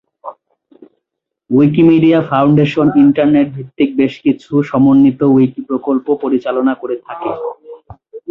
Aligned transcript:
Wikimedia 1.49 2.19
foundation 2.29 2.87
internet 3.03 3.47
ভিত্তিক 3.57 3.89
বেশকিছু 4.01 4.51
সমন্বিত 4.71 5.21
উইকি 5.35 5.61
প্রকল্প 5.69 6.07
পরিচালনা 6.23 6.73
করে 6.81 6.95
থাকে। 7.07 7.29